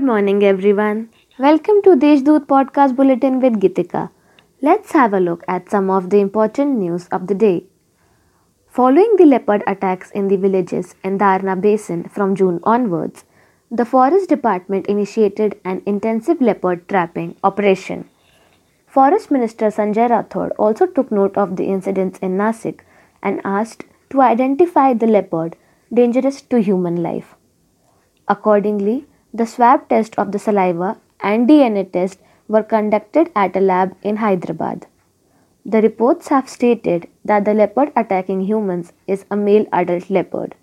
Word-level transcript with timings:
Good 0.00 0.06
morning, 0.06 0.42
everyone. 0.42 1.10
Welcome 1.38 1.82
to 1.82 1.94
Deshdoot 1.94 2.46
Podcast 2.50 2.96
Bulletin 2.96 3.38
with 3.38 3.56
Gitika. 3.60 4.08
Let's 4.62 4.92
have 4.92 5.12
a 5.12 5.20
look 5.20 5.44
at 5.46 5.68
some 5.70 5.90
of 5.90 6.08
the 6.08 6.20
important 6.20 6.78
news 6.78 7.06
of 7.08 7.26
the 7.26 7.34
day. 7.34 7.64
Following 8.66 9.16
the 9.18 9.26
leopard 9.26 9.62
attacks 9.66 10.10
in 10.12 10.28
the 10.28 10.38
villages 10.38 10.94
in 11.04 11.18
Darna 11.18 11.54
Basin 11.54 12.04
from 12.08 12.34
June 12.34 12.60
onwards, 12.62 13.26
the 13.70 13.84
Forest 13.84 14.30
Department 14.30 14.86
initiated 14.86 15.60
an 15.66 15.82
intensive 15.84 16.40
leopard 16.40 16.88
trapping 16.88 17.36
operation. 17.44 18.08
Forest 18.86 19.30
Minister 19.30 19.66
Sanjay 19.66 20.08
Rathod 20.08 20.52
also 20.58 20.86
took 20.86 21.12
note 21.12 21.36
of 21.36 21.56
the 21.56 21.66
incidents 21.66 22.18
in 22.20 22.38
Nasik 22.38 22.80
and 23.22 23.42
asked 23.44 23.84
to 24.08 24.22
identify 24.22 24.94
the 24.94 25.12
leopard 25.18 25.56
dangerous 25.92 26.40
to 26.40 26.62
human 26.62 27.02
life. 27.02 27.34
Accordingly, 28.28 29.04
the 29.32 29.46
swab 29.46 29.88
test 29.88 30.18
of 30.18 30.32
the 30.32 30.38
saliva 30.38 30.98
and 31.20 31.48
DNA 31.48 31.90
test 31.92 32.18
were 32.48 32.62
conducted 32.62 33.30
at 33.34 33.56
a 33.56 33.60
lab 33.60 33.94
in 34.02 34.16
Hyderabad. 34.16 34.86
The 35.64 35.82
reports 35.82 36.28
have 36.28 36.48
stated 36.48 37.08
that 37.24 37.44
the 37.44 37.54
leopard 37.54 37.92
attacking 37.94 38.42
humans 38.42 38.92
is 39.06 39.24
a 39.30 39.36
male 39.36 39.66
adult 39.72 40.10
leopard. 40.10 40.54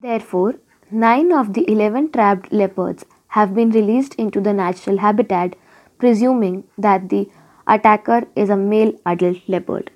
Therefore, 0.00 0.54
9 0.90 1.32
of 1.32 1.52
the 1.54 1.70
11 1.70 2.10
trapped 2.12 2.52
leopards 2.52 3.04
have 3.28 3.54
been 3.54 3.70
released 3.70 4.14
into 4.16 4.40
the 4.40 4.52
natural 4.52 4.98
habitat, 4.98 5.54
presuming 5.98 6.64
that 6.76 7.08
the 7.08 7.28
attacker 7.66 8.22
is 8.34 8.50
a 8.50 8.56
male 8.56 8.92
adult 9.06 9.48
leopard. 9.48 9.90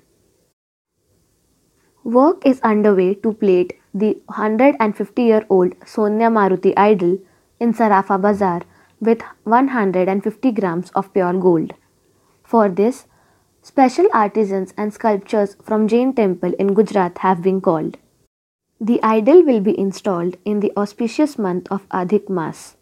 Work 2.03 2.45
is 2.45 2.61
underway 2.61 3.15
to 3.15 3.33
plate 3.33 3.73
the 3.93 4.21
150 4.27 5.21
year 5.21 5.45
old 5.49 5.73
Sonia 5.85 6.29
Maruti 6.29 6.73
idol 6.77 7.17
in 7.59 7.73
Sarafa 7.73 8.21
Bazaar 8.21 8.61
with 8.99 9.21
150 9.43 10.51
grams 10.51 10.89
of 10.91 11.13
pure 11.13 11.33
gold. 11.33 11.73
For 12.43 12.69
this, 12.69 13.05
special 13.61 14.07
artisans 14.13 14.73
and 14.77 14.93
sculptures 14.93 15.55
from 15.63 15.87
Jain 15.87 16.13
temple 16.13 16.53
in 16.57 16.73
Gujarat 16.73 17.17
have 17.19 17.41
been 17.41 17.61
called. 17.61 17.97
The 18.79 19.01
idol 19.03 19.43
will 19.43 19.59
be 19.59 19.77
installed 19.77 20.37
in 20.45 20.59
the 20.59 20.71
auspicious 20.77 21.37
month 21.37 21.67
of 21.71 21.89
Adhik 21.89 22.29
Mas. 22.29 22.75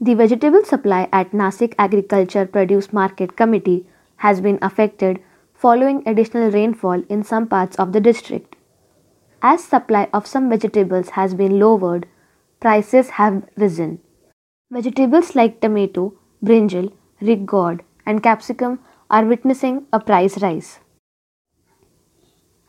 The 0.00 0.14
vegetable 0.14 0.64
supply 0.64 1.08
at 1.12 1.30
Nasik 1.30 1.74
Agriculture 1.78 2.44
Produce 2.44 2.92
Market 2.92 3.36
Committee 3.36 3.86
has 4.16 4.40
been 4.40 4.58
affected 4.60 5.20
following 5.54 6.02
additional 6.06 6.50
rainfall 6.50 7.04
in 7.08 7.22
some 7.22 7.46
parts 7.46 7.76
of 7.76 7.92
the 7.92 8.00
district. 8.00 8.56
As 9.40 9.64
supply 9.64 10.08
of 10.12 10.26
some 10.26 10.50
vegetables 10.50 11.10
has 11.10 11.34
been 11.34 11.58
lowered, 11.58 12.06
prices 12.62 13.10
have 13.18 13.42
risen. 13.56 13.98
Vegetables 14.70 15.34
like 15.34 15.60
tomato, 15.60 16.14
brinjal, 16.44 16.92
rigord, 17.20 17.80
and 18.06 18.22
capsicum 18.22 18.78
are 19.10 19.24
witnessing 19.24 19.84
a 19.92 20.00
price 20.00 20.40
rise. 20.40 20.78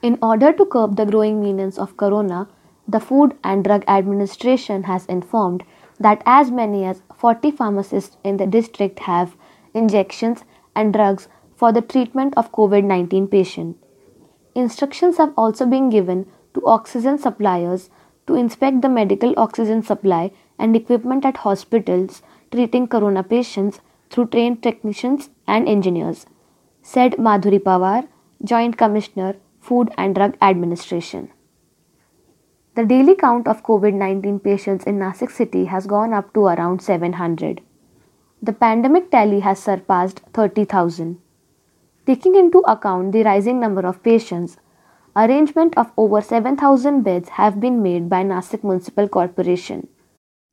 In 0.01 0.17
order 0.21 0.51
to 0.51 0.65
curb 0.65 0.97
the 0.97 1.05
growing 1.05 1.41
menace 1.41 1.77
of 1.77 1.95
corona, 1.95 2.49
the 2.87 2.99
Food 2.99 3.37
and 3.43 3.63
Drug 3.63 3.85
Administration 3.87 4.83
has 4.83 5.05
informed 5.05 5.63
that 5.99 6.21
as 6.25 6.51
many 6.51 6.83
as 6.83 7.01
40 7.15 7.51
pharmacists 7.51 8.17
in 8.23 8.37
the 8.37 8.47
district 8.47 8.99
have 9.11 9.37
injections 9.73 10.43
and 10.75 10.91
drugs 10.91 11.27
for 11.55 11.71
the 11.71 11.81
treatment 11.81 12.33
of 12.35 12.51
COVID 12.51 12.83
19 12.83 13.27
patients. 13.27 13.79
Instructions 14.55 15.17
have 15.17 15.33
also 15.37 15.65
been 15.65 15.89
given 15.89 16.25
to 16.55 16.65
oxygen 16.65 17.17
suppliers 17.17 17.89
to 18.27 18.35
inspect 18.35 18.81
the 18.81 18.89
medical 18.89 19.33
oxygen 19.37 19.83
supply 19.83 20.31
and 20.57 20.75
equipment 20.75 21.25
at 21.25 21.37
hospitals 21.37 22.21
treating 22.51 22.87
corona 22.87 23.23
patients 23.23 23.81
through 24.09 24.27
trained 24.27 24.61
technicians 24.61 25.29
and 25.47 25.67
engineers, 25.67 26.25
said 26.81 27.13
Madhuri 27.13 27.59
Pawar, 27.59 28.07
Joint 28.43 28.77
Commissioner, 28.77 29.35
Food 29.59 29.91
and 29.97 30.13
Drug 30.15 30.37
Administration. 30.41 31.29
The 32.75 32.85
daily 32.85 33.15
count 33.15 33.47
of 33.47 33.63
COVID 33.63 33.93
19 33.93 34.39
patients 34.39 34.85
in 34.85 34.97
Nasik 34.99 35.31
city 35.31 35.65
has 35.65 35.85
gone 35.85 36.13
up 36.13 36.33
to 36.33 36.45
around 36.45 36.81
700. 36.81 37.61
The 38.41 38.53
pandemic 38.53 39.09
tally 39.11 39.41
has 39.41 39.59
surpassed 39.59 40.21
30,000. 40.33 41.19
Taking 42.05 42.35
into 42.35 42.59
account 42.67 43.11
the 43.13 43.23
rising 43.23 43.59
number 43.59 43.85
of 43.87 44.03
patients, 44.03 44.57
arrangement 45.15 45.77
of 45.77 45.91
over 45.97 46.21
7000 46.21 47.03
beds 47.03 47.29
have 47.29 47.59
been 47.59 47.83
made 47.83 48.09
by 48.09 48.23
Nasik 48.23 48.63
Municipal 48.63 49.07
Corporation. 49.07 49.87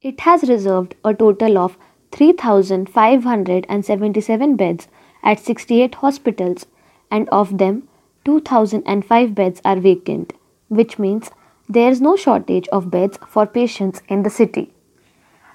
It 0.03 0.21
has 0.21 0.49
reserved 0.49 0.95
a 1.05 1.13
total 1.15 1.59
of 1.59 1.77
3577 2.13 4.57
beds 4.57 4.89
at 5.23 5.39
68 5.39 5.95
hospitals 5.97 6.65
and 7.11 7.29
of 7.29 7.59
them 7.59 7.87
2005 8.25 9.35
beds 9.35 9.61
are 9.65 9.77
vacant, 9.77 10.33
which 10.69 10.99
means 10.99 11.31
there 11.69 11.91
is 11.91 12.01
no 12.01 12.17
shortage 12.17 12.67
of 12.69 12.91
beds 12.91 13.19
for 13.29 13.47
patients 13.47 14.01
in 14.09 14.23
the 14.23 14.31
city. 14.31 14.73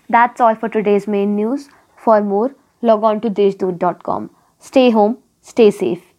That's 0.10 0.40
all 0.40 0.54
for 0.56 0.70
today's 0.70 1.08
main 1.08 1.36
news. 1.36 1.70
For 1.98 2.22
more, 2.22 2.56
log 2.82 3.04
on 3.04 3.22
to 3.22 3.30
deshdoot.com. 3.30 4.30
Stay 4.60 4.92
home 4.92 5.18
Stay 5.48 5.70
safe. 5.70 6.15